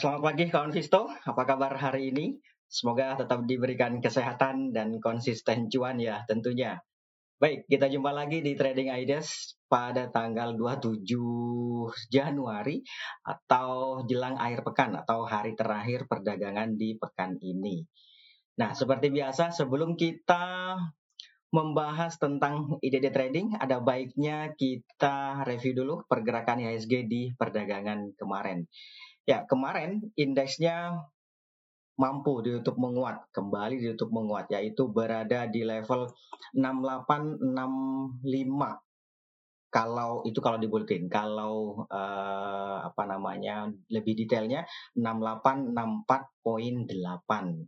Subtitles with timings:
[0.00, 1.12] Selamat pagi kawan Visto.
[1.12, 2.40] Apa kabar hari ini?
[2.64, 6.80] Semoga tetap diberikan kesehatan dan konsisten cuan ya tentunya.
[7.36, 11.04] Baik, kita jumpa lagi di Trading Ideas pada tanggal 27
[12.08, 12.80] Januari
[13.28, 17.84] atau jelang akhir pekan atau hari terakhir perdagangan di pekan ini.
[18.56, 20.80] Nah, seperti biasa sebelum kita
[21.52, 28.64] membahas tentang ide trading, ada baiknya kita review dulu pergerakan IHSG di perdagangan kemarin.
[29.28, 31.04] Ya, kemarin indeksnya
[32.00, 36.08] mampu ditutup menguat, kembali ditutup menguat, yaitu berada di level
[36.56, 38.80] 6865
[39.70, 44.66] kalau itu kalau dibulletin kalau uh, apa namanya lebih detailnya
[44.98, 46.90] 6864.8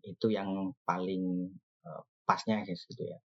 [0.02, 1.46] itu yang paling
[1.86, 3.22] uh, pasnya gitu ya.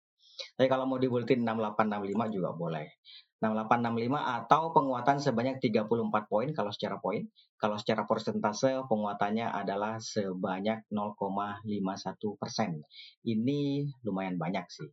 [0.59, 2.99] Tapi kalau mau dibulletin 6865 juga boleh.
[3.45, 7.29] 6865 atau penguatan sebanyak 34 poin kalau secara poin.
[7.61, 12.81] Kalau secara persentase penguatannya adalah sebanyak 0,51 persen.
[13.25, 14.89] Ini lumayan banyak sih.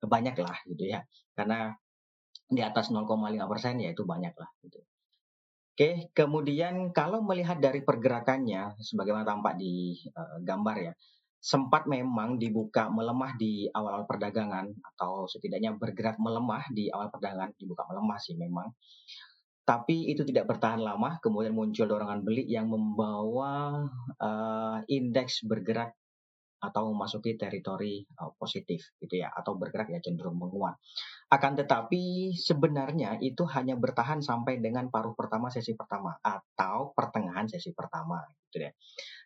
[0.00, 1.00] Banyak lah gitu ya.
[1.32, 1.72] Karena
[2.50, 3.06] di atas 0,5
[3.46, 4.80] persen ya itu banyak lah gitu.
[5.80, 10.92] Oke, kemudian kalau melihat dari pergerakannya, sebagaimana tampak di uh, gambar ya,
[11.40, 17.88] sempat memang dibuka melemah di awal-awal perdagangan atau setidaknya bergerak melemah di awal perdagangan dibuka
[17.88, 18.68] melemah sih memang.
[19.64, 23.86] Tapi itu tidak bertahan lama, kemudian muncul dorongan beli yang membawa
[24.20, 25.96] uh, indeks bergerak
[26.60, 30.76] atau memasuki teritori uh, positif gitu ya atau bergerak ya cenderung menguat.
[31.32, 37.72] Akan tetapi sebenarnya itu hanya bertahan sampai dengan paruh pertama sesi pertama atau pertengahan sesi
[37.72, 38.20] pertama
[38.50, 38.74] gitu ya.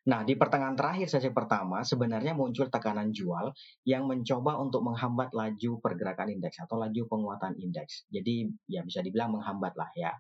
[0.05, 3.57] Nah, di pertengahan terakhir sesi pertama sebenarnya muncul tekanan jual
[3.89, 8.05] yang mencoba untuk menghambat laju pergerakan indeks atau laju penguatan indeks.
[8.13, 10.13] Jadi ya bisa dibilang menghambat lah ya.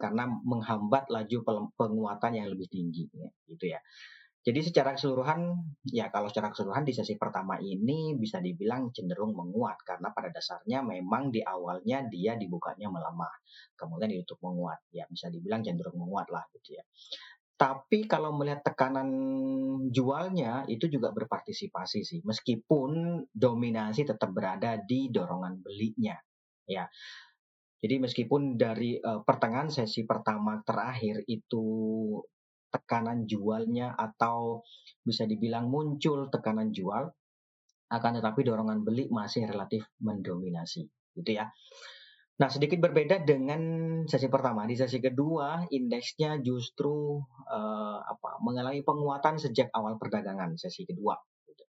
[0.00, 1.38] Karena menghambat laju
[1.76, 3.78] penguatan yang lebih tinggi ya, gitu ya.
[4.42, 5.54] Jadi secara keseluruhan,
[5.86, 10.82] ya kalau secara keseluruhan di sesi pertama ini bisa dibilang cenderung menguat karena pada dasarnya
[10.82, 13.30] memang di awalnya dia dibukanya melemah,
[13.78, 16.82] kemudian ditutup menguat, ya bisa dibilang cenderung menguat lah gitu ya.
[17.62, 19.06] Tapi kalau melihat tekanan
[19.94, 26.18] jualnya itu juga berpartisipasi sih, meskipun dominasi tetap berada di dorongan belinya,
[26.66, 26.90] ya.
[27.78, 31.66] Jadi meskipun dari uh, pertengahan sesi pertama terakhir itu
[32.66, 34.66] tekanan jualnya atau
[35.06, 37.14] bisa dibilang muncul tekanan jual
[37.92, 40.82] akan tetapi dorongan beli masih relatif mendominasi
[41.14, 41.46] gitu ya.
[42.32, 43.60] Nah, sedikit berbeda dengan
[44.08, 44.64] sesi pertama.
[44.64, 51.14] Di sesi kedua, indeksnya justru uh, apa mengalami penguatan sejak awal perdagangan sesi kedua.
[51.44, 51.64] Gitu.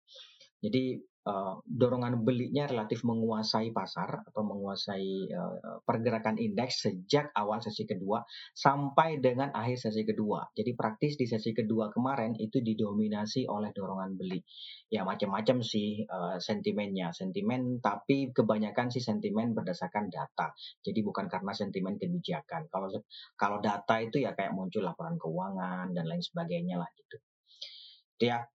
[0.63, 0.83] Jadi
[1.27, 8.23] uh, dorongan belinya relatif menguasai pasar atau menguasai uh, pergerakan indeks sejak awal sesi kedua
[8.51, 10.43] sampai dengan akhir sesi kedua.
[10.51, 14.39] Jadi praktis di sesi kedua kemarin itu didominasi oleh dorongan beli.
[14.91, 20.51] Ya macam-macam sih uh, sentimennya, sentimen tapi kebanyakan sih sentimen berdasarkan data.
[20.83, 22.67] Jadi bukan karena sentimen kebijakan.
[22.67, 22.91] Kalau
[23.39, 27.17] kalau data itu ya kayak muncul laporan keuangan dan lain sebagainya lah gitu.
[28.21, 28.45] Ya,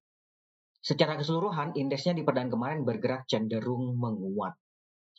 [0.89, 4.57] Secara keseluruhan, indeksnya di perdagangan kemarin bergerak cenderung menguat.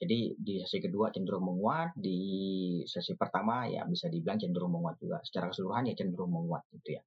[0.02, 2.18] Jadi di sesi kedua cenderung menguat, di
[2.90, 5.22] sesi pertama ya bisa dibilang cenderung menguat juga.
[5.22, 7.06] Secara keseluruhan ya cenderung menguat gitu ya.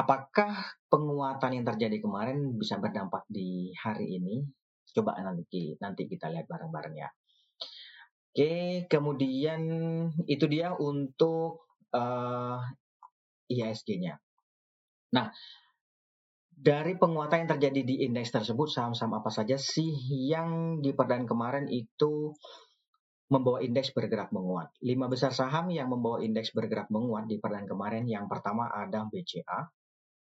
[0.00, 4.48] Apakah penguatan yang terjadi kemarin bisa berdampak di hari ini?
[4.88, 7.12] Coba nanti nanti kita lihat bareng-bareng ya.
[8.32, 9.60] Oke, kemudian
[10.24, 12.62] itu dia untuk uh,
[13.44, 14.16] eh, IHSG-nya.
[15.12, 15.28] Nah,
[16.58, 19.94] dari penguatan yang terjadi di indeks tersebut, saham-saham apa saja sih
[20.26, 22.34] yang di perdaan kemarin itu
[23.30, 24.74] membawa indeks bergerak menguat?
[24.82, 29.70] Lima besar saham yang membawa indeks bergerak menguat di perdaan kemarin, yang pertama ada BCA.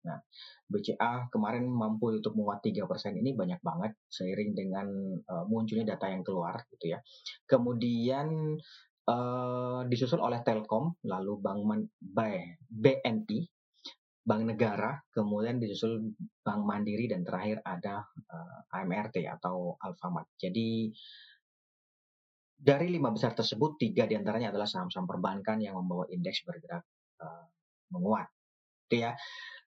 [0.06, 0.20] Nah,
[0.68, 2.84] BCA kemarin mampu untuk menguat 3%
[3.16, 4.86] ini banyak banget seiring dengan
[5.26, 7.02] uh, munculnya data yang keluar gitu ya.
[7.48, 8.54] Kemudian
[9.08, 11.90] uh, disusul oleh Telkom, lalu Bank
[12.70, 13.55] BNI
[14.26, 16.10] Bank Negara, kemudian disusul
[16.42, 20.26] Bank Mandiri dan terakhir ada uh, eh, AMRT atau Alfamart.
[20.34, 20.90] Jadi
[22.58, 26.82] dari lima besar tersebut tiga di antaranya adalah saham-saham perbankan yang membawa indeks bergerak
[27.22, 27.46] uh,
[27.94, 28.26] menguat.
[28.90, 29.14] Itu ya.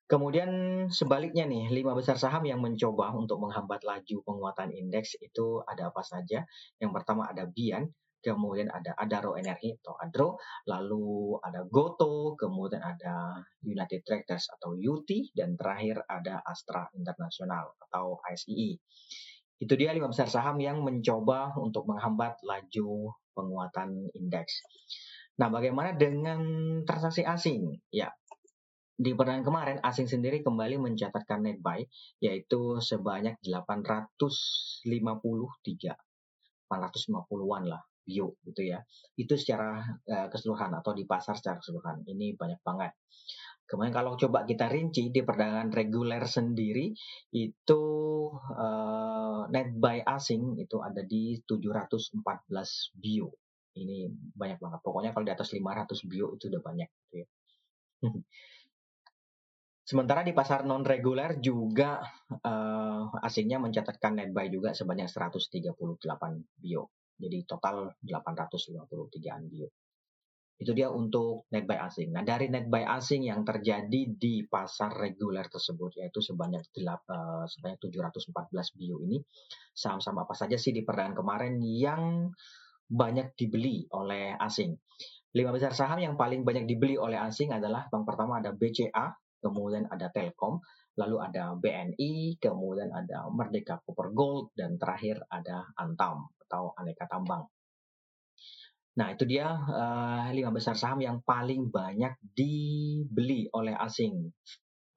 [0.10, 0.50] Kemudian
[0.90, 6.02] sebaliknya nih, lima besar saham yang mencoba untuk menghambat laju penguatan indeks itu ada apa
[6.04, 6.44] saja?
[6.82, 7.88] Yang pertama ada Bian,
[8.20, 10.30] kemudian ada Adaro Energi atau Adro,
[10.68, 18.20] lalu ada Goto, kemudian ada United Tractors atau UT, dan terakhir ada Astra International atau
[18.24, 18.76] ASII.
[19.60, 24.64] Itu dia lima besar saham yang mencoba untuk menghambat laju penguatan indeks.
[25.40, 26.40] Nah, bagaimana dengan
[26.84, 27.80] transaksi asing?
[27.92, 28.12] Ya,
[29.00, 31.88] di perdagangan kemarin asing sendiri kembali mencatatkan net buy
[32.20, 34.84] yaitu sebanyak 853
[36.68, 38.82] 850-an lah bio gitu ya.
[39.14, 42.10] Itu secara uh, keseluruhan atau di pasar secara keseluruhan.
[42.10, 42.98] Ini banyak banget.
[43.70, 46.90] Kemudian kalau coba kita rinci di perdagangan reguler sendiri
[47.30, 47.84] itu
[48.34, 52.18] uh, net buy asing itu ada di 714
[52.98, 53.30] bio.
[53.78, 54.80] Ini banyak banget.
[54.82, 57.28] Pokoknya kalau di atas 500 bio itu udah banyak gitu ya.
[59.90, 61.98] Sementara di pasar non reguler juga
[62.30, 65.78] uh, asingnya mencatatkan net buy juga sebanyak 138
[66.62, 66.90] bio.
[67.20, 69.68] Jadi total 853 bio.
[70.60, 72.12] Itu dia untuk net buy asing.
[72.12, 77.80] Nah, dari net buy asing yang terjadi di pasar reguler tersebut yaitu sebanyak uh, sebanyak
[77.80, 79.24] 714 bio ini
[79.72, 82.32] saham-saham apa saja sih di perdagangan kemarin yang
[82.92, 84.76] banyak dibeli oleh asing.
[85.32, 89.88] Lima besar saham yang paling banyak dibeli oleh asing adalah yang pertama ada BCA, kemudian
[89.88, 90.60] ada Telkom,
[91.00, 97.46] lalu ada BNI, kemudian ada Merdeka Copper Gold, dan terakhir ada Antam atau Aneka Tambang.
[98.98, 104.34] Nah, itu dia uh, lima besar saham yang paling banyak dibeli oleh asing.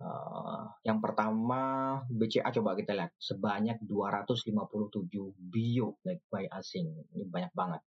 [0.02, 5.06] Uh, yang pertama BCA coba kita lihat sebanyak 257
[5.38, 6.88] bio naik buy asing.
[7.14, 7.82] Ini banyak banget.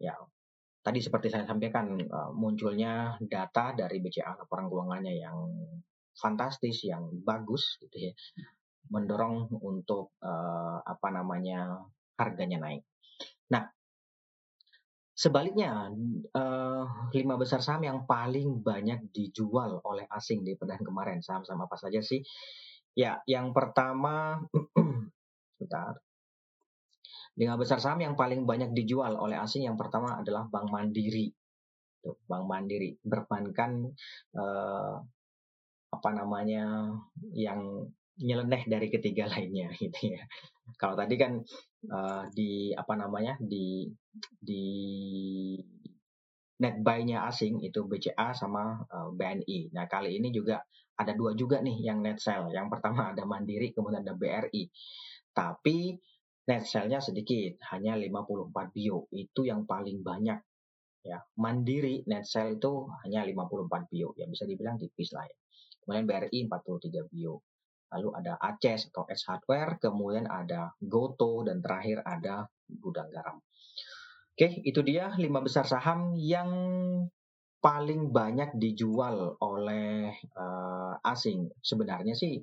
[0.00, 0.16] Ya,
[0.82, 5.38] tadi seperti saya sampaikan uh, munculnya data dari BCA laporan keuangannya yang
[6.18, 8.12] fantastis, yang bagus gitu ya,
[8.90, 11.78] mendorong untuk uh, apa namanya
[12.20, 12.84] harganya naik.
[13.48, 13.64] Nah,
[15.20, 15.92] Sebaliknya,
[16.32, 21.76] uh, lima besar saham yang paling banyak dijual oleh asing di perdagangan kemarin, saham-saham apa
[21.76, 22.24] saja sih?
[22.96, 24.40] Ya, yang pertama,
[25.60, 26.00] sebentar.
[27.36, 31.28] Lima besar saham yang paling banyak dijual oleh asing yang pertama adalah Bank Mandiri.
[32.00, 33.92] Tuh, Bank Mandiri berbankan
[34.40, 34.96] uh,
[35.92, 36.96] apa namanya
[37.36, 37.92] yang
[38.24, 40.24] nyeleneh dari ketiga lainnya gitu ya.
[40.80, 41.44] Kalau tadi kan
[41.88, 43.88] uh, di apa namanya di
[44.36, 44.64] di
[46.60, 49.58] net buy-nya asing itu BCA sama uh, eh, BNI.
[49.72, 50.60] Nah kali ini juga
[51.00, 52.52] ada dua juga nih yang net sell.
[52.52, 54.68] Yang pertama ada Mandiri, kemudian ada BRI.
[55.32, 55.96] Tapi
[56.44, 59.08] net sell-nya sedikit, hanya 54 bio.
[59.08, 60.40] Itu yang paling banyak.
[61.00, 64.12] Ya, Mandiri net sell itu hanya 54 bio.
[64.20, 65.36] Ya bisa dibilang tipis lah ya.
[65.80, 67.40] Kemudian BRI 43 bio
[67.90, 73.42] lalu ada Aces atau S Hardware, kemudian ada Goto, dan terakhir ada Gudang Garam.
[74.40, 76.48] Oke, itu dia lima besar saham yang
[77.60, 81.52] paling banyak dijual oleh uh, asing.
[81.60, 82.40] Sebenarnya sih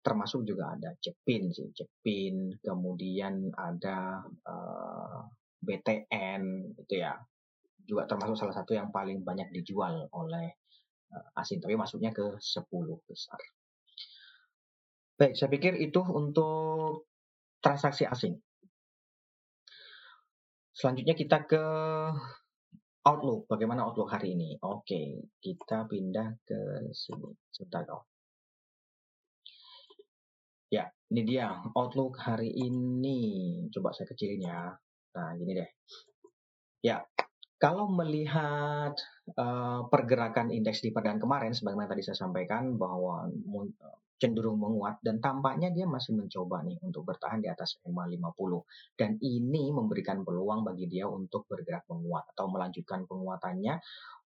[0.00, 5.20] termasuk juga ada Cepin sih, Cepin, kemudian ada uh, eh,
[5.64, 6.42] BTN
[6.80, 7.12] itu ya.
[7.84, 10.48] Juga termasuk salah satu yang paling banyak dijual oleh
[11.12, 12.64] uh, asing, tapi masuknya ke 10
[13.04, 13.40] besar.
[15.14, 17.06] Baik, saya pikir itu untuk
[17.62, 18.34] transaksi asing.
[20.74, 21.62] Selanjutnya kita ke
[23.06, 23.46] Outlook.
[23.46, 24.58] Bagaimana Outlook hari ini?
[24.58, 27.30] Oke, kita pindah ke sini.
[27.46, 28.10] Sebentar, oh.
[30.66, 33.62] Ya, ini dia Outlook hari ini.
[33.70, 34.74] Coba saya kecilin ya.
[35.14, 35.70] Nah, gini deh.
[36.82, 37.06] Ya,
[37.62, 38.98] kalau melihat
[39.38, 43.30] uh, pergerakan indeks di perdagangan kemarin, sebagaimana tadi saya sampaikan bahwa
[44.24, 49.20] cenderung menguat dan tampaknya dia masih mencoba nih untuk bertahan di atas EMA 50 dan
[49.20, 53.76] ini memberikan peluang bagi dia untuk bergerak menguat atau melanjutkan penguatannya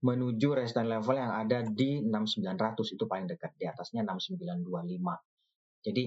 [0.04, 6.04] menuju resistance level yang ada di 6900 itu paling dekat di atasnya 6925 jadi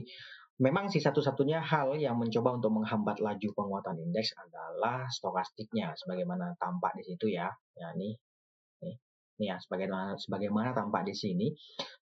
[0.61, 6.99] memang sih satu-satunya hal yang mencoba untuk menghambat laju penguatan indeks adalah stokastiknya sebagaimana tampak
[6.99, 7.47] di situ ya.
[7.78, 8.27] Ya nih Nih
[9.38, 11.47] ya, sebagaimana, sebagaimana tampak di sini,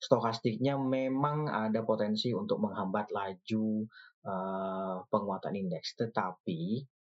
[0.01, 3.85] stokastiknya memang ada potensi untuk menghambat laju
[4.25, 5.95] uh, penguatan indeks.
[6.01, 6.61] Tetapi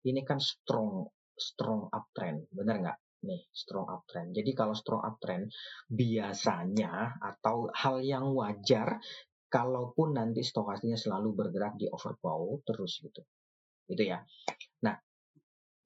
[0.08, 1.08] ini kan strong
[1.38, 3.00] strong uptrend, benar nggak?
[3.26, 4.36] Nih, strong uptrend.
[4.36, 5.50] Jadi kalau strong uptrend
[5.90, 9.02] biasanya atau hal yang wajar
[9.48, 13.24] kalaupun nanti stokastiknya selalu bergerak di overbought terus gitu.
[13.88, 14.20] Gitu ya.
[14.84, 14.98] Nah,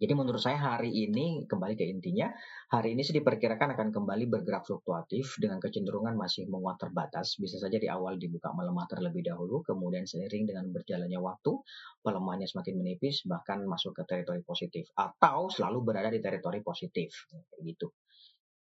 [0.02, 2.34] jadi menurut saya hari ini kembali ke intinya,
[2.74, 7.38] hari ini sih diperkirakan akan kembali bergerak fluktuatif dengan kecenderungan masih menguat terbatas.
[7.38, 11.54] Bisa saja di awal dibuka melemah terlebih dahulu, kemudian seiring dengan berjalannya waktu,
[12.02, 17.62] pelemahannya semakin menipis, bahkan masuk ke teritori positif atau selalu berada di teritori positif, kayak
[17.62, 17.94] gitu.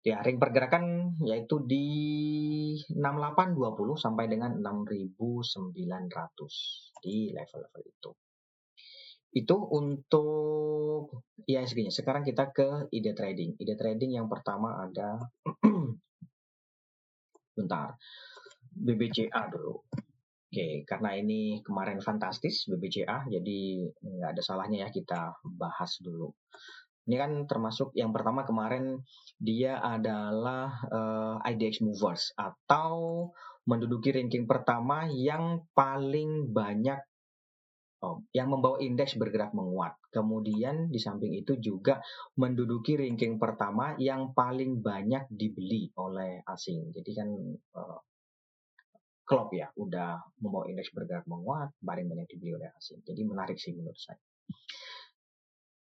[0.06, 1.90] Ya, ring pergerakan yaitu di
[2.94, 5.74] 6820 sampai dengan 6900
[7.02, 8.14] di level-level itu.
[9.36, 11.12] Itu untuk
[11.44, 11.92] ISG-nya.
[11.92, 13.60] Sekarang kita ke ide trading.
[13.60, 15.20] Ide trading yang pertama ada
[17.60, 18.00] bentar.
[18.76, 19.84] BBCA dulu.
[20.56, 23.60] Oke, karena ini kemarin fantastis BBCA, jadi
[23.92, 26.32] nggak ada salahnya ya kita bahas dulu.
[27.06, 29.04] Ini kan termasuk yang pertama kemarin
[29.36, 33.28] dia adalah uh, eh, IDX Movers atau
[33.68, 37.04] menduduki ranking pertama yang paling banyak
[38.34, 39.96] yang membawa indeks bergerak menguat.
[40.12, 42.02] Kemudian di samping itu juga
[42.40, 46.92] menduduki ranking pertama yang paling banyak dibeli oleh asing.
[46.92, 47.30] Jadi kan
[47.78, 48.00] uh,
[49.54, 53.02] ya udah membawa indeks bergerak menguat, paling banyak dibeli oleh asing.
[53.02, 54.22] Jadi menarik sih menurut saya.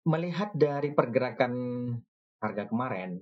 [0.09, 1.53] Melihat dari pergerakan
[2.41, 3.21] harga kemarin,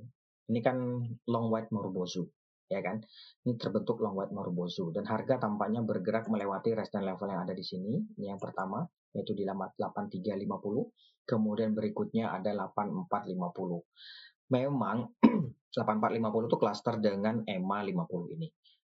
[0.50, 0.78] ini kan
[1.26, 2.37] long white Marubozu
[2.68, 3.00] ya kan?
[3.44, 7.64] Ini terbentuk long white Marubozu dan harga tampaknya bergerak melewati resistance level yang ada di
[7.64, 7.96] sini.
[8.20, 8.84] Ini yang pertama
[9.16, 14.52] yaitu di 8350, kemudian berikutnya ada 8450.
[14.52, 15.08] Memang
[15.74, 18.48] 8450 itu cluster dengan EMA 50 ini.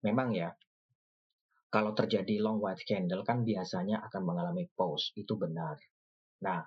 [0.06, 0.50] Memang ya
[1.74, 5.74] kalau terjadi long white candle kan biasanya akan mengalami pause, itu benar.
[6.46, 6.62] Nah,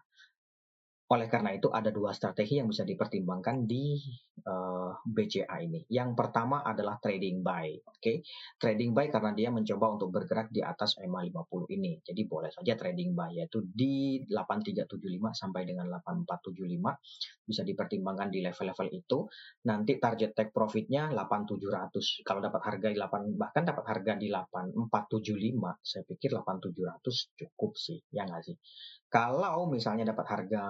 [1.07, 3.95] oleh karena itu ada dua strategi yang bisa dipertimbangkan di
[4.43, 5.87] uh, eh, BCA ini.
[5.87, 7.79] Yang pertama adalah trading buy.
[7.87, 8.17] Oke, okay?
[8.59, 12.03] trading buy karena dia mencoba untuk bergerak di atas EMA 50 ini.
[12.03, 18.87] Jadi boleh saja trading buy yaitu di 8375 sampai dengan 8475 bisa dipertimbangkan di level-level
[18.91, 19.19] itu.
[19.63, 22.27] Nanti target take profitnya 8700.
[22.27, 28.03] Kalau dapat harga di 8 bahkan dapat harga di 8475, saya pikir 8700 cukup sih,
[28.11, 28.59] ya nggak sih?
[29.07, 30.63] Kalau misalnya dapat harga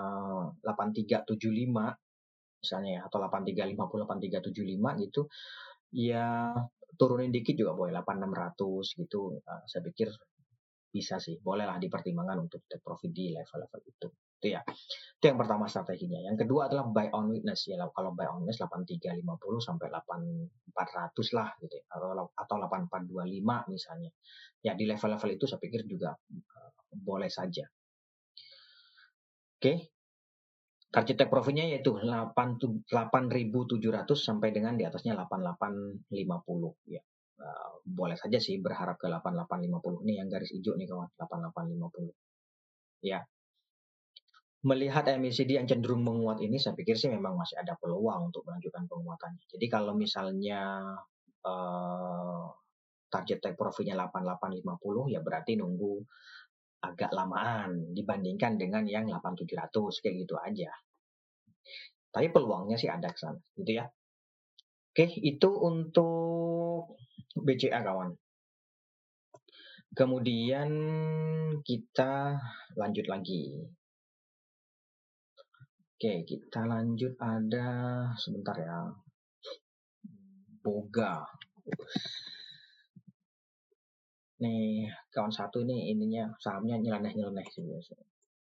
[0.62, 1.34] 8375
[2.58, 5.22] misalnya ya atau 8350 8375 gitu
[5.94, 6.52] ya
[6.98, 9.38] turunin dikit juga boleh 8600 gitu.
[9.42, 10.10] Uh, saya pikir
[10.88, 14.08] bisa sih bolehlah dipertimbangkan untuk take profit di level-level itu.
[14.38, 14.62] Itu ya
[15.18, 16.22] itu yang pertama strateginya.
[16.26, 19.22] Yang kedua adalah buy on witness ya kalau buy on witness 8350
[19.62, 24.12] sampai 8400 lah gitu ya atau atau 8425 misalnya.
[24.66, 27.66] Ya di level-level itu saya pikir juga uh, boleh saja
[29.58, 29.90] Oke.
[30.88, 32.94] Target take profitnya yaitu 8.700
[34.16, 36.14] sampai dengan di atasnya 8850
[36.88, 37.02] ya.
[37.38, 41.10] Uh, boleh saja sih berharap ke 8850 ini yang garis hijau nih kawan.
[41.18, 42.14] 8850
[43.02, 43.20] ya.
[44.62, 48.86] Melihat MACD yang cenderung menguat ini saya pikir sih memang masih ada peluang untuk melanjutkan
[48.86, 49.46] penguatannya.
[49.50, 50.82] Jadi kalau misalnya
[51.46, 52.46] uh,
[53.08, 56.04] target take profitnya 8850 ya berarti nunggu
[56.82, 60.72] agak lamaan dibandingkan dengan yang 8700 kayak gitu aja.
[62.14, 63.86] Tapi peluangnya sih ada ke sana, gitu ya.
[64.94, 66.98] Oke, itu untuk
[67.38, 68.18] BCA kawan.
[69.94, 70.70] Kemudian
[71.62, 72.38] kita
[72.78, 73.66] lanjut lagi.
[75.98, 77.68] Oke, kita lanjut ada
[78.18, 78.94] sebentar ya.
[80.62, 81.26] Boga
[84.38, 88.08] nih kawan satu ini ininya sahamnya nyeleneh-nyeleneh sih biasanya.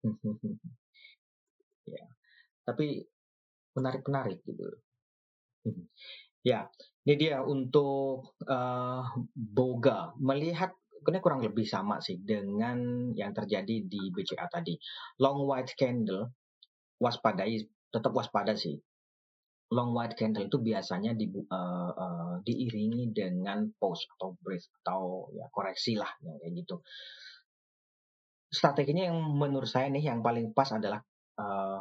[1.95, 2.05] ya.
[2.65, 2.87] Tapi
[3.77, 4.65] menarik-menarik gitu.
[6.51, 6.69] ya,
[7.09, 14.13] ini dia untuk uh, Boga melihat ini kurang lebih sama sih dengan yang terjadi di
[14.13, 14.77] BCA tadi.
[15.25, 16.37] Long white candle
[17.01, 17.57] waspadai
[17.89, 18.77] tetap waspada sih
[19.71, 25.47] long white candle itu biasanya di, uh, uh, diiringi dengan pause atau break atau ya
[25.55, 26.83] koreksi lah yang kayak gitu.
[28.51, 30.99] Strateginya yang menurut saya nih yang paling pas adalah
[31.39, 31.79] uh,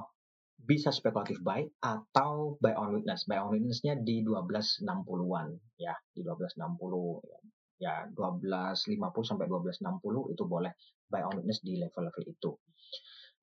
[0.60, 3.26] bisa spekulatif buy atau buy on witness.
[3.26, 5.48] Buy on witnessnya di 1260-an
[5.82, 7.40] ya, di 1260 ya.
[7.80, 10.76] Ya 1250 sampai 1260 itu boleh
[11.10, 12.52] buy on witness di level-level itu.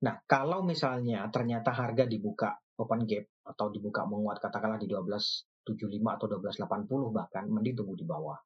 [0.06, 5.66] Nah, kalau misalnya ternyata harga dibuka open gap atau dibuka menguat katakanlah di 1275
[6.04, 8.36] atau 1280 bahkan mending tunggu di bawah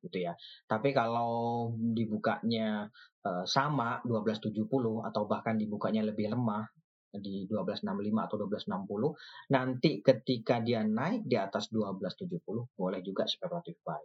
[0.00, 0.32] gitu ya.
[0.64, 2.88] Tapi kalau dibukanya
[3.24, 4.64] uh, sama 1270
[5.04, 6.64] atau bahkan dibukanya lebih lemah
[7.10, 7.90] di 1265
[8.22, 12.38] atau 1260 nanti ketika dia naik di atas 1270
[12.78, 14.04] boleh juga spekulatif buy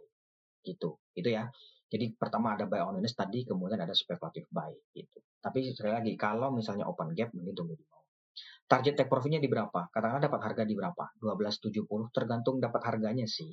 [0.66, 1.46] gitu itu ya.
[1.86, 5.22] Jadi pertama ada buy on tadi kemudian ada spekulatif buy gitu.
[5.38, 7.95] Tapi sekali lagi kalau misalnya open gap mending tunggu di bawah
[8.66, 9.86] Target take profitnya di berapa?
[9.90, 11.04] Katakanlah dapat harga di berapa?
[11.22, 13.50] 1270 tergantung dapat harganya sih.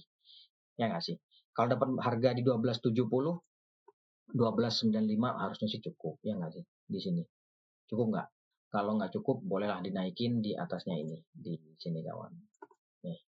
[0.78, 1.18] Ya nggak sih?
[1.54, 2.98] Kalau dapat harga di 1270
[4.34, 6.64] 1295 harusnya sih cukup, ya nggak sih?
[6.66, 7.24] Di sini.
[7.86, 8.28] Cukup nggak?
[8.74, 11.22] Kalau nggak cukup, bolehlah dinaikin di atasnya ini.
[11.30, 12.34] Di sini kawan.
[13.06, 13.20] Nih.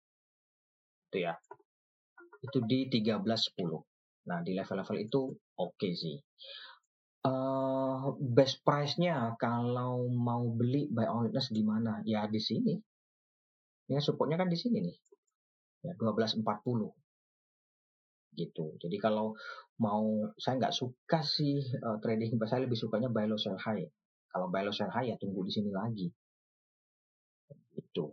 [1.11, 1.37] Itu ya.
[2.41, 3.85] Itu di 1310.
[4.25, 6.17] Nah, di level-level itu oke okay sih.
[7.25, 12.05] Uh, best price-nya kalau mau beli on witness di mana?
[12.05, 12.77] Ya di sini.
[13.89, 14.97] Ya supportnya kan di sini nih.
[15.89, 16.93] Ya 1240.
[18.35, 18.75] gitu.
[18.83, 19.31] Jadi kalau
[19.79, 23.87] mau saya nggak suka sih uh, trading, saya lebih sukanya buy low sell high.
[24.27, 26.11] Kalau buy low sell high ya tunggu di sini lagi.
[27.79, 28.11] Itu.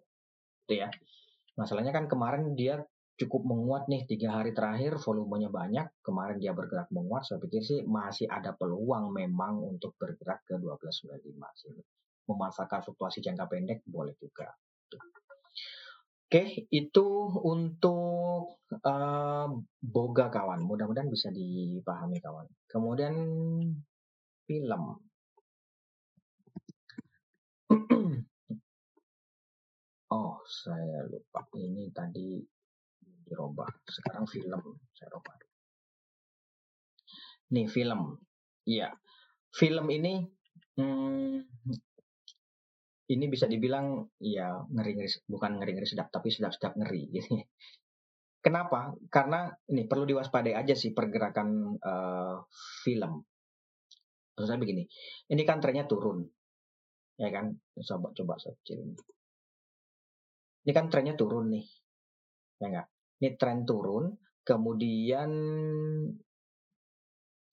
[0.62, 0.88] Itu ya.
[1.59, 2.81] Masalahnya kan kemarin dia
[3.22, 7.86] cukup menguat nih tiga hari terakhir volumenya banyak kemarin dia bergerak menguat saya pikir sih
[7.86, 11.70] masih ada peluang memang untuk bergerak ke 1295 sih
[12.26, 14.50] memanfaatkan fluktuasi jangka pendek boleh juga
[16.32, 17.06] Oke, itu
[17.44, 19.48] untuk uh,
[19.84, 20.64] boga kawan.
[20.64, 22.48] Mudah-mudahan bisa dipahami kawan.
[22.72, 23.12] Kemudian
[24.48, 24.82] film.
[30.16, 31.44] oh, saya lupa.
[31.52, 32.40] Ini tadi
[33.32, 33.68] dirubah.
[33.88, 34.60] Sekarang film
[34.92, 35.34] saya rubah.
[37.56, 38.20] Nih film.
[38.68, 38.92] Iya.
[39.52, 40.20] Film ini
[40.76, 41.36] hmm,
[43.12, 47.36] ini bisa dibilang ya ngeri-ngeri bukan ngeri-ngeri sedap tapi sedap-sedap ngeri gitu.
[48.44, 48.90] Kenapa?
[49.06, 52.42] Karena ini perlu diwaspadai aja sih pergerakan uh,
[52.82, 53.22] film.
[54.34, 54.82] Maksud saya begini,
[55.30, 56.26] ini kan trennya turun,
[57.20, 57.54] ya kan?
[57.78, 58.96] Coba coba saya kecil ini.
[60.66, 61.62] Ini kan trennya turun nih,
[62.58, 62.88] ya enggak?
[63.22, 64.10] Ini tren turun,
[64.42, 65.30] kemudian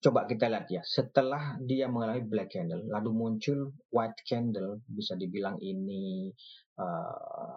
[0.02, 5.62] coba kita lihat ya, setelah dia mengalami black candle, lalu muncul white candle, bisa dibilang
[5.62, 6.34] ini
[6.74, 7.54] uh,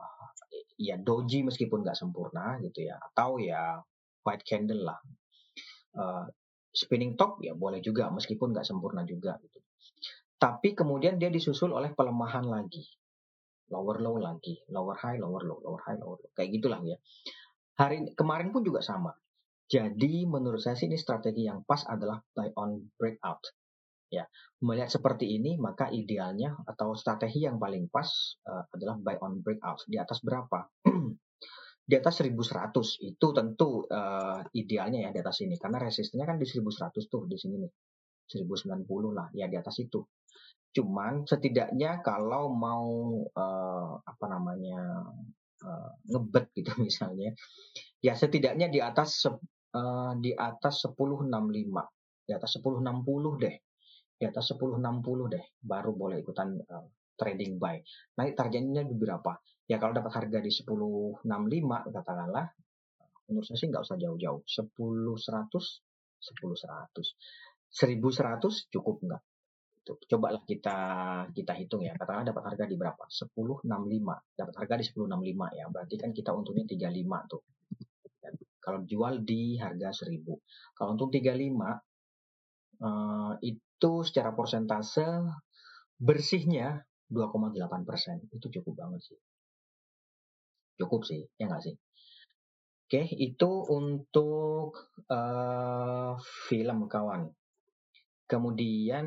[0.77, 3.81] ya doji meskipun nggak sempurna gitu ya, atau ya
[4.21, 4.99] white candle lah.
[5.97, 6.29] Uh,
[6.69, 9.57] spinning top ya boleh juga meskipun nggak sempurna juga gitu.
[10.37, 12.83] Tapi kemudian dia disusul oleh pelemahan lagi,
[13.71, 16.99] lower low lagi, lower high, lower low, lower high, lower low, kayak gitulah ya.
[17.73, 19.13] Hari kemarin pun juga sama.
[19.65, 23.41] Jadi menurut saya sih ini strategi yang pas adalah buy on breakout.
[24.13, 24.29] Ya,
[24.61, 28.05] melihat seperti ini maka idealnya atau strategi yang paling pas
[28.45, 29.81] uh, adalah buy on breakout.
[29.89, 30.69] Di atas berapa?
[31.89, 36.45] di atas 1100 itu tentu uh, idealnya ya di atas ini karena resistennya kan di
[36.45, 37.71] 1100 tuh di sini nih.
[38.29, 38.85] 1090
[39.17, 40.05] lah ya di atas itu.
[40.73, 42.85] Cuman setidaknya kalau mau
[43.29, 45.09] uh, apa namanya
[45.63, 47.31] uh, ngebet gitu misalnya.
[48.03, 51.31] Ya setidaknya di atas uh, di atas 1065
[52.23, 53.55] di atas 1060 deh.
[54.13, 57.79] Di atas 1060 deh baru boleh ikutan uh, trading buy.
[58.19, 59.35] Naik targetnya di berapa?
[59.67, 61.23] Ya kalau dapat harga di 1065
[61.91, 62.45] katakanlah
[63.23, 64.43] menurut saya sih nggak usah jauh-jauh.
[64.43, 65.47] 10 100
[66.23, 67.15] 10 100
[67.73, 69.23] 1100 cukup nggak
[69.83, 70.77] itu cobalah kita
[71.35, 71.91] kita hitung ya.
[71.99, 73.03] Katakanlah dapat harga di berapa?
[73.03, 73.67] 1065
[74.39, 75.65] dapat harga di 1065 ya.
[75.67, 77.43] Berarti kan kita untungnya 35 tuh.
[78.63, 80.23] Kalau jual di harga 1000
[80.79, 81.35] kalau untung 35
[82.79, 85.03] eh, itu secara persentase
[85.99, 86.79] bersihnya
[87.11, 88.23] 2,8 persen.
[88.31, 89.19] Itu cukup banget sih.
[90.79, 91.75] Cukup sih ya nggak sih?
[92.83, 96.13] Oke, itu untuk uh,
[96.45, 97.25] film kawan.
[98.33, 99.05] Kemudian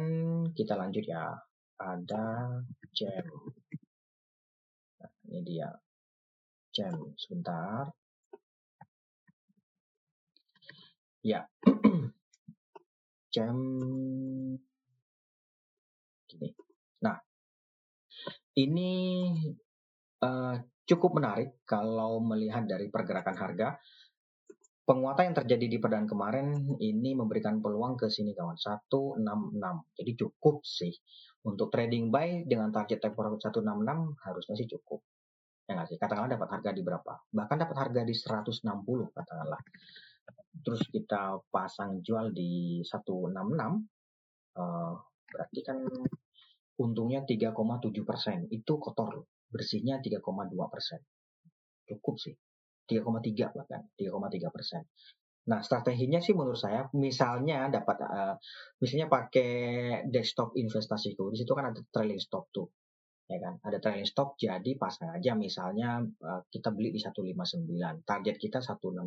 [0.54, 1.34] kita lanjut ya.
[1.82, 2.62] Ada
[2.94, 3.26] jam.
[5.02, 5.66] Nah, ini dia.
[6.70, 7.10] Jam.
[7.18, 7.90] Sebentar.
[11.26, 11.42] Ya.
[13.34, 13.56] jam
[16.30, 16.54] gini.
[17.02, 17.18] Nah,
[18.54, 18.94] ini
[20.22, 20.54] uh,
[20.86, 23.74] cukup menarik kalau melihat dari pergerakan harga
[24.86, 28.54] penguatan yang terjadi di perdaan kemarin ini memberikan peluang ke sini kawan.
[28.54, 29.18] 166
[29.98, 30.94] jadi cukup sih.
[31.42, 33.66] Untuk trading buy dengan target temporal 166
[34.22, 35.02] harusnya sih cukup.
[35.66, 35.98] Ya nggak sih?
[35.98, 37.12] Katakanlah dapat harga di berapa?
[37.34, 38.62] Bahkan dapat harga di 160
[39.10, 39.62] katakanlah.
[40.62, 43.34] Terus kita pasang jual di 166
[44.56, 44.94] uh,
[45.26, 45.82] berarti kan
[46.78, 47.50] untungnya 3,7
[48.06, 48.46] persen.
[48.54, 50.22] Itu kotor bersihnya 3,2
[50.70, 51.02] persen.
[51.86, 52.34] Cukup sih
[52.86, 54.82] 3,3 bahkan 3,3 persen.
[55.46, 58.34] Nah strateginya sih menurut saya misalnya dapat uh,
[58.82, 59.50] misalnya pakai
[60.10, 62.66] desktop investasiku di situ kan ada trailing stop tuh
[63.26, 63.54] ya kan?
[63.62, 69.06] Ada trailing stop jadi pasang aja misalnya uh, kita beli di 159 target kita 165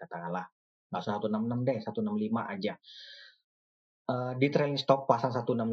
[0.00, 0.46] katakanlah.
[0.92, 2.74] Nggak usah 166 deh 165 aja.
[4.06, 5.66] Uh, di trailing stop pasang 165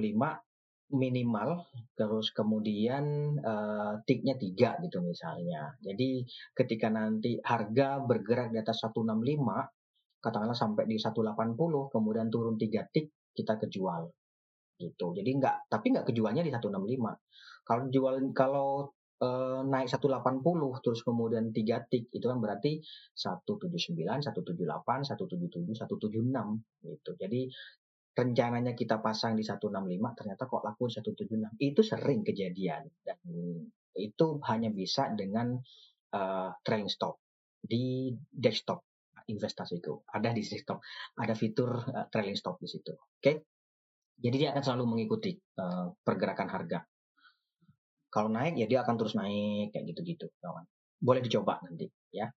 [0.93, 1.65] minimal
[1.97, 5.73] terus kemudian uh, tiknya tiga gitu misalnya.
[5.81, 9.11] Jadi ketika nanti harga bergerak di atas 165
[10.23, 11.57] katakanlah sampai di 180
[11.91, 14.07] kemudian turun tiga tik kita kejual
[14.77, 15.11] gitu.
[15.17, 17.65] Jadi enggak tapi enggak kejualnya di 165.
[17.65, 18.69] Kalau jual kalau
[19.23, 20.43] uh, naik 180
[20.83, 22.83] terus kemudian tiga tik itu kan berarti
[23.15, 23.73] 179,
[24.23, 27.11] 178, 177, 176 gitu.
[27.17, 27.41] Jadi
[28.13, 29.73] rencananya kita pasang di 165
[30.13, 33.17] ternyata kok laku 176 itu sering kejadian dan
[33.97, 35.57] itu hanya bisa dengan
[36.13, 37.17] uh, trailing stop
[37.57, 38.85] di desktop
[39.29, 40.03] investasiku.
[40.09, 40.83] Ada di stop,
[41.17, 42.93] ada fitur uh, trailing stop di situ.
[42.93, 43.21] Oke.
[43.21, 43.35] Okay?
[44.13, 46.79] Jadi dia akan selalu mengikuti uh, pergerakan harga.
[48.13, 50.69] Kalau naik ya dia akan terus naik kayak gitu-gitu, kawan.
[51.01, 52.29] Boleh dicoba nanti ya.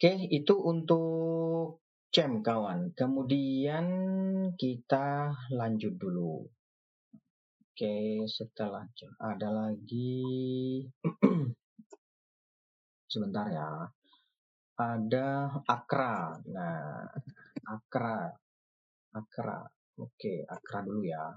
[0.00, 2.92] Oke, itu untuk cem kawan.
[2.92, 3.86] Kemudian
[4.60, 6.44] kita lanjut dulu.
[7.72, 10.84] Oke, setelah cem ada lagi
[13.12, 13.88] sebentar ya.
[14.76, 16.36] Ada akra.
[16.52, 17.08] Nah,
[17.64, 18.28] akra.
[19.16, 19.64] Akra.
[19.96, 21.32] Oke, akra dulu ya.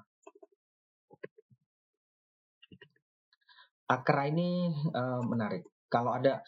[3.88, 5.64] Akra ini uh, menarik.
[5.88, 6.44] Kalau ada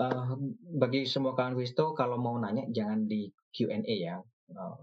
[0.00, 0.34] uh,
[0.80, 4.16] bagi semua kawan Wisto kalau mau nanya jangan di Q&A ya.
[4.50, 4.80] Uh,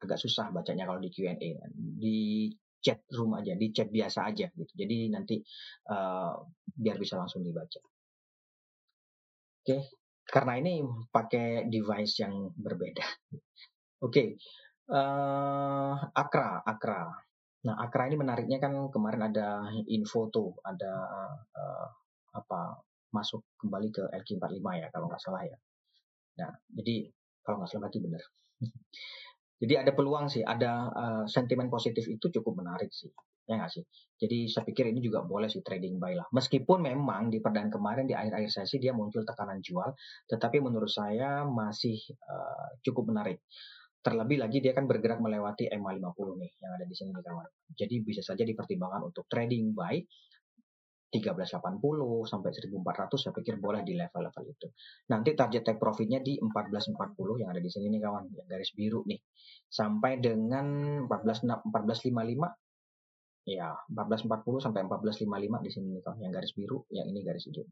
[0.00, 1.36] agak susah bacanya kalau di Q&A.
[1.76, 2.48] Di
[2.80, 4.72] chat room aja, di chat biasa aja gitu.
[4.72, 5.36] Jadi nanti
[5.90, 6.32] uh,
[6.64, 7.82] biar bisa langsung dibaca.
[9.66, 9.82] Oke, okay.
[10.22, 13.02] karena ini pakai device yang berbeda.
[14.06, 14.28] Oke, okay.
[14.94, 17.10] uh, Akra, Akra.
[17.66, 20.94] Nah, Akra ini menariknya kan kemarin ada info tuh, ada
[21.50, 21.86] uh,
[22.38, 22.78] apa
[23.16, 25.56] masuk kembali ke LQ45 ya kalau nggak salah ya.
[26.44, 27.08] Nah, jadi
[27.40, 28.22] kalau nggak salah berarti benar.
[29.62, 33.08] jadi ada peluang sih, ada uh, sentimen positif itu cukup menarik sih,
[33.48, 33.84] ya nggak sih.
[34.20, 36.28] Jadi saya pikir ini juga boleh sih trading buy lah.
[36.28, 39.96] Meskipun memang di perdana kemarin di akhir-akhir sesi dia muncul tekanan jual,
[40.28, 41.96] tetapi menurut saya masih
[42.28, 43.40] uh, cukup menarik.
[44.04, 47.48] Terlebih lagi dia kan bergerak melewati EMA 50 nih yang ada di sini kawan.
[47.74, 49.98] Jadi bisa saja dipertimbangkan untuk trading buy
[51.18, 54.68] 1380 sampai 1400 saya pikir boleh di level-level itu.
[55.12, 59.00] Nanti target take profitnya di 1440 yang ada di sini nih kawan, yang garis biru
[59.08, 59.20] nih.
[59.66, 60.66] Sampai dengan
[61.08, 67.20] 14 1455 ya 1440 sampai 1455 di sini nih kawan, yang garis biru, yang ini
[67.24, 67.64] garis hijau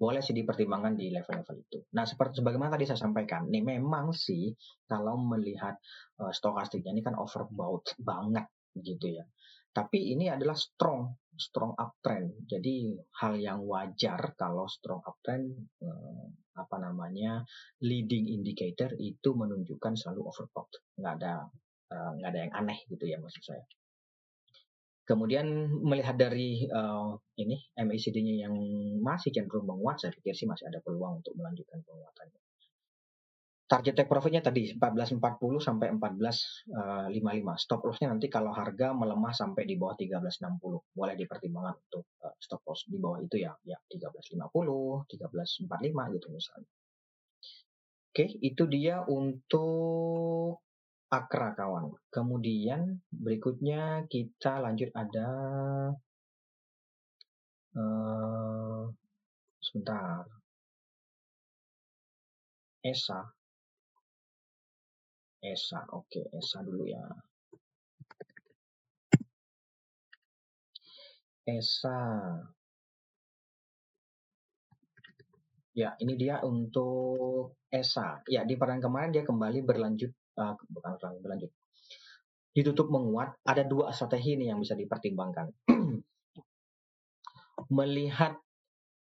[0.00, 1.78] boleh sih dipertimbangkan di level-level itu.
[1.92, 4.48] Nah, seperti sebagaimana tadi saya sampaikan, nih memang sih
[4.88, 5.76] kalau melihat
[6.24, 8.48] uh, stokastiknya ini kan overbought banget
[8.80, 9.28] gitu ya.
[9.70, 12.44] Tapi ini adalah strong, strong uptrend.
[12.50, 16.26] Jadi hal yang wajar kalau strong uptrend uh,
[16.58, 17.40] apa namanya
[17.80, 20.70] leading indicator itu menunjukkan selalu overbought.
[20.98, 21.34] Nggak ada
[21.94, 23.64] uh, nggak ada yang aneh gitu ya maksud saya.
[25.06, 25.46] Kemudian
[25.82, 28.54] melihat dari uh, ini MACD-nya yang
[29.02, 32.38] masih cenderung menguat, saya pikir sih masih ada peluang untuk melanjutkan penguatannya.
[33.70, 36.74] Target take profitnya tadi 1440 sampai 1455.
[37.54, 42.66] Stop loss-nya nanti kalau harga melemah sampai di bawah 1360, boleh dipertimbangkan untuk uh, stop
[42.66, 46.70] loss di bawah itu ya, ya 1350, 1345 gitu misalnya.
[48.10, 50.66] Oke, itu dia untuk
[51.06, 51.94] Akra kawan.
[52.10, 55.30] Kemudian berikutnya kita lanjut ada
[57.78, 58.82] uh,
[59.62, 60.26] sebentar.
[62.82, 63.30] Esa.
[65.40, 67.00] Esa, oke, Esa dulu ya.
[71.48, 71.98] Esa.
[75.72, 78.20] Ya, ini dia untuk Esa.
[78.28, 80.92] Ya, di peran kemarin dia kembali berlanjut uh, bukan
[81.24, 81.52] berlanjut
[82.50, 85.54] ditutup menguat ada dua strategi ini yang bisa dipertimbangkan
[87.78, 88.34] melihat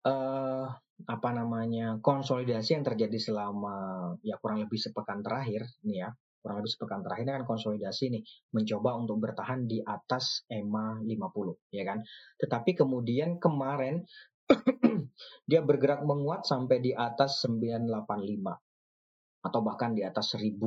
[0.09, 0.73] uh,
[1.05, 3.77] apa namanya konsolidasi yang terjadi selama
[4.25, 8.23] ya kurang lebih sepekan terakhir nih ya kurang lebih sepekan terakhir kan konsolidasi nih
[8.57, 12.01] mencoba untuk bertahan di atas EMA 50 ya kan
[12.41, 14.09] tetapi kemudian kemarin
[15.51, 18.57] dia bergerak menguat sampai di atas 985
[19.47, 20.59] atau bahkan di atas 1000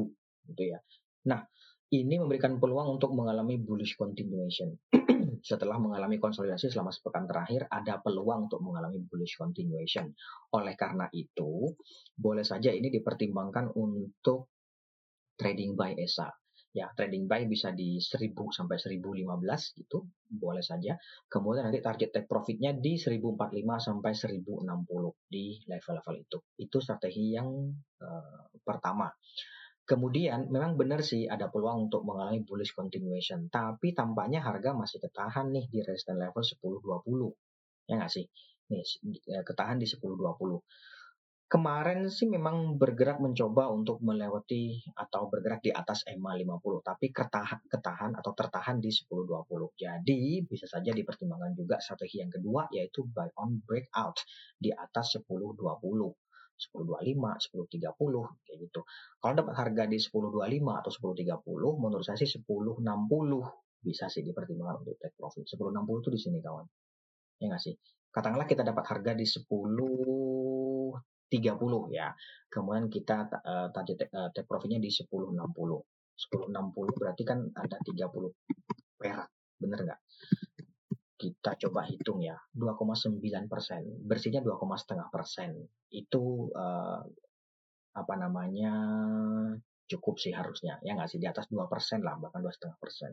[0.50, 0.80] gitu ya.
[1.28, 1.44] Nah,
[1.92, 4.76] ini memberikan peluang untuk mengalami bullish continuation.
[5.42, 10.12] Setelah mengalami konsolidasi selama sepekan terakhir, ada peluang untuk mengalami bullish continuation.
[10.56, 11.72] Oleh karena itu,
[12.16, 14.52] boleh saja ini dipertimbangkan untuk
[15.40, 16.28] trading buy ESA.
[16.70, 19.26] Ya, trading buy bisa di 1000 sampai 1015
[19.74, 20.94] gitu, boleh saja.
[21.26, 24.70] Kemudian nanti target take profitnya di 1045 sampai 1060
[25.26, 26.38] di level-level itu.
[26.62, 27.50] Itu strategi yang
[28.06, 29.10] uh, pertama.
[29.90, 35.50] Kemudian memang benar sih ada peluang untuk mengalami bullish continuation, tapi tampaknya harga masih ketahan
[35.50, 37.90] nih di resistance level 1020.
[37.90, 38.30] Ya nggak sih?
[38.70, 38.86] Nih,
[39.26, 40.62] ya, ketahan di 1020.
[41.50, 47.66] Kemarin sih memang bergerak mencoba untuk melewati atau bergerak di atas EMA 50, tapi ketahan,
[47.66, 49.74] ketahan atau tertahan di 1020.
[49.74, 54.22] Jadi bisa saja dipertimbangkan juga strategi yang kedua yaitu buy on breakout
[54.62, 56.14] di atas 1020.
[56.60, 58.82] 10.25, 10.30 kayak gitu.
[59.24, 60.44] Kalau dapat harga di 10.25
[60.84, 62.84] atau 10.30, menurut saya sih 10.60
[63.80, 65.48] bisa sih dipertimbangkan untuk take profit.
[65.48, 66.68] 10.60 itu di sini kawan.
[67.40, 67.74] Ya nggak sih?
[68.12, 69.48] Katakanlah kita dapat harga di 10
[71.30, 72.10] 30 ya.
[72.50, 75.38] Kemudian kita uh, target uh, take profitnya di 1060.
[75.40, 80.00] 1060 berarti kan ada 30 perak, bener nggak?
[81.20, 83.20] Kita coba hitung ya, 2,9
[83.52, 85.52] persen, bersihnya 2,5 persen.
[85.92, 87.04] Itu uh,
[87.92, 88.74] apa namanya
[89.90, 93.12] cukup sih harusnya ya nggak sih di atas 2 persen lah bahkan dua setengah persen.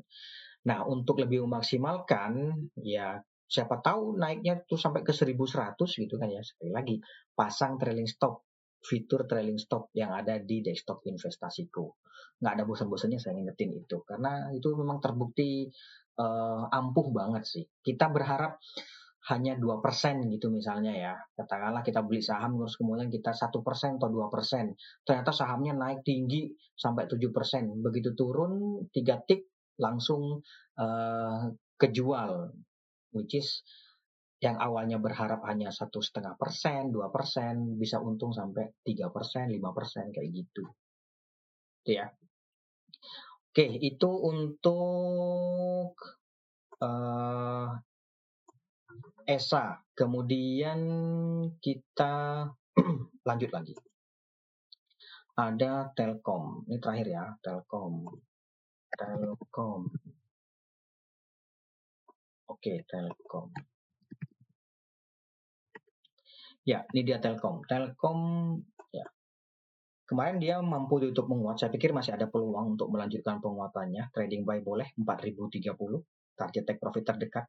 [0.69, 6.43] Nah untuk lebih memaksimalkan ya siapa tahu naiknya tuh sampai ke 1100 gitu kan ya
[6.43, 6.97] sekali lagi
[7.33, 8.46] pasang trailing stop
[8.87, 11.91] fitur trailing stop yang ada di desktop investasiku.
[12.39, 15.67] Nggak ada bosan-bosannya saya ngingetin itu karena itu memang terbukti
[16.23, 17.65] uh, ampuh banget sih.
[17.83, 18.63] Kita berharap
[19.27, 21.15] hanya dua persen gitu misalnya ya.
[21.35, 24.79] Katakanlah kita beli saham terus kemudian kita satu persen atau dua persen.
[25.03, 27.83] Ternyata sahamnya naik tinggi sampai tujuh persen.
[27.83, 29.51] Begitu turun tiga tik
[29.83, 30.41] langsung
[30.79, 31.43] uh,
[31.77, 32.55] kejual
[33.13, 33.67] which is
[34.37, 39.73] yang awalnya berharap hanya satu setengah persen dua persen bisa untung sampai tiga persen lima
[39.73, 40.65] persen kayak gitu
[41.83, 42.07] itu ya
[43.49, 45.97] oke itu untuk
[46.85, 47.73] uh,
[49.27, 49.83] ESA.
[49.91, 50.81] Kemudian
[51.59, 52.47] kita
[53.29, 53.75] lanjut lagi.
[55.37, 56.65] Ada Telkom.
[56.71, 58.09] Ini terakhir ya, Telkom.
[58.95, 59.83] Telkom.
[62.47, 63.51] Oke, Telkom.
[66.67, 67.63] Ya, ini dia Telkom.
[67.71, 68.19] Telkom
[68.91, 69.07] ya.
[70.03, 71.63] Kemarin dia mampu tutup menguat.
[71.63, 74.11] Saya pikir masih ada peluang untuk melanjutkan penguatannya.
[74.11, 75.63] Trading buy boleh 4030.
[76.35, 77.47] Target take profit terdekat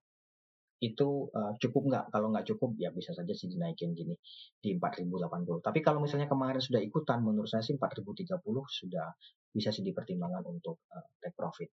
[0.77, 2.06] itu uh, cukup nggak?
[2.13, 4.13] Kalau nggak cukup ya bisa saja sih dinaikin gini
[4.62, 5.65] di 4080.
[5.65, 8.38] Tapi kalau misalnya kemarin sudah ikutan, menurut saya sih 4030
[8.69, 9.08] sudah
[9.49, 11.73] bisa sih dipertimbangkan untuk uh, take profit.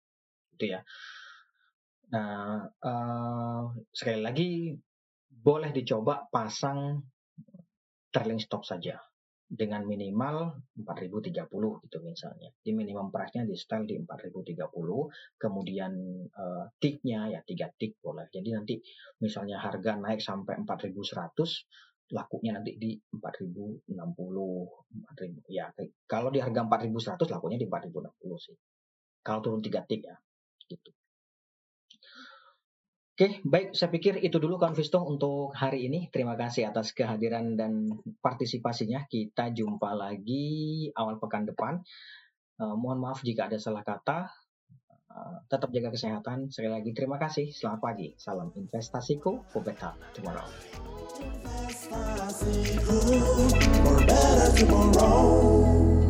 [0.56, 0.80] Itu ya.
[2.16, 4.72] Nah, uh, sekali lagi
[5.28, 7.04] boleh dicoba pasang
[8.14, 9.02] trailing stop saja
[9.54, 11.46] dengan minimal 4030
[11.86, 12.50] gitu misalnya.
[12.58, 14.58] Di minimum price-nya di style di 4030,
[15.38, 15.94] kemudian
[16.34, 18.30] uh, ticknya ya tiga tick boleh.
[18.34, 18.82] Jadi nanti
[19.22, 25.70] misalnya harga naik sampai 4100, lakunya nanti di 4060, 4000 ya.
[26.10, 28.58] Kalau di harga 4100 lakunya di 4060 sih.
[29.24, 30.18] Kalau turun tiga tick ya
[30.68, 30.90] gitu.
[33.14, 33.78] Oke, baik.
[33.78, 36.10] Saya pikir itu dulu Konvisto untuk hari ini.
[36.10, 37.94] Terima kasih atas kehadiran dan
[38.26, 39.06] partisipasinya.
[39.06, 41.78] Kita jumpa lagi awal pekan depan.
[42.58, 44.34] Uh, mohon maaf jika ada salah kata.
[45.14, 46.50] Uh, tetap jaga kesehatan.
[46.50, 47.54] Sekali lagi terima kasih.
[47.54, 48.18] Selamat pagi.
[48.18, 49.94] Salam investasiku for.
[51.22, 52.98] Investasiku
[53.78, 56.02] for better tomorrow.